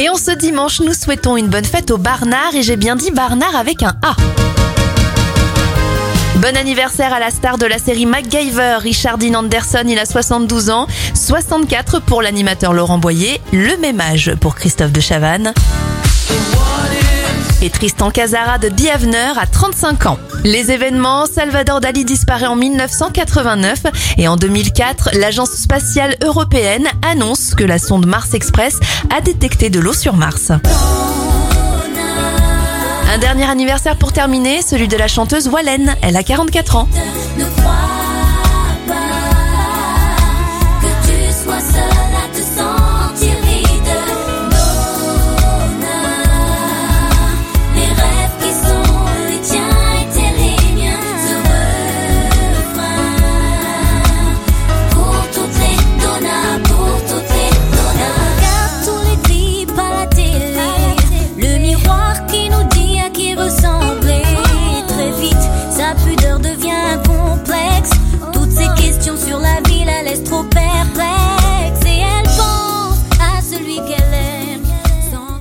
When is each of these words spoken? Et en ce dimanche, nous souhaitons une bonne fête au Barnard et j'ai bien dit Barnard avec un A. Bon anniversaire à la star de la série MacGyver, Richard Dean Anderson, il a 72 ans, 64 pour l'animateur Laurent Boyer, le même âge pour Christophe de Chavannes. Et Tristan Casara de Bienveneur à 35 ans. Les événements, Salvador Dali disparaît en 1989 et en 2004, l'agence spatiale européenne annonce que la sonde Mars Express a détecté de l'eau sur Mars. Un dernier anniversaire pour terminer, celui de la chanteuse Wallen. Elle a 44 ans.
Et 0.00 0.08
en 0.08 0.14
ce 0.14 0.30
dimanche, 0.30 0.78
nous 0.78 0.94
souhaitons 0.94 1.36
une 1.36 1.48
bonne 1.48 1.64
fête 1.64 1.90
au 1.90 1.98
Barnard 1.98 2.54
et 2.54 2.62
j'ai 2.62 2.76
bien 2.76 2.94
dit 2.94 3.10
Barnard 3.10 3.56
avec 3.56 3.82
un 3.82 3.96
A. 4.02 4.14
Bon 6.36 6.56
anniversaire 6.56 7.12
à 7.12 7.18
la 7.18 7.32
star 7.32 7.58
de 7.58 7.66
la 7.66 7.78
série 7.78 8.06
MacGyver, 8.06 8.76
Richard 8.78 9.18
Dean 9.18 9.34
Anderson, 9.34 9.82
il 9.88 9.98
a 9.98 10.06
72 10.06 10.70
ans, 10.70 10.86
64 11.14 12.00
pour 12.00 12.22
l'animateur 12.22 12.72
Laurent 12.72 12.98
Boyer, 12.98 13.40
le 13.52 13.76
même 13.78 14.00
âge 14.00 14.32
pour 14.40 14.54
Christophe 14.54 14.92
de 14.92 15.00
Chavannes. 15.00 15.52
Et 17.60 17.70
Tristan 17.70 18.10
Casara 18.10 18.58
de 18.58 18.68
Bienveneur 18.68 19.36
à 19.36 19.46
35 19.46 20.06
ans. 20.06 20.18
Les 20.44 20.70
événements, 20.70 21.26
Salvador 21.26 21.80
Dali 21.80 22.04
disparaît 22.04 22.46
en 22.46 22.54
1989 22.54 23.82
et 24.16 24.28
en 24.28 24.36
2004, 24.36 25.10
l'agence 25.14 25.50
spatiale 25.50 26.16
européenne 26.22 26.86
annonce 27.02 27.56
que 27.56 27.64
la 27.64 27.78
sonde 27.78 28.06
Mars 28.06 28.34
Express 28.34 28.78
a 29.16 29.20
détecté 29.20 29.70
de 29.70 29.80
l'eau 29.80 29.92
sur 29.92 30.14
Mars. 30.14 30.52
Un 33.10 33.18
dernier 33.18 33.50
anniversaire 33.50 33.96
pour 33.96 34.12
terminer, 34.12 34.62
celui 34.62 34.86
de 34.86 34.96
la 34.96 35.08
chanteuse 35.08 35.48
Wallen. 35.48 35.96
Elle 36.02 36.16
a 36.16 36.22
44 36.22 36.76
ans. 36.76 36.88